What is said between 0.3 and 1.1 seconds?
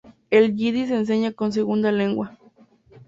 El yidis se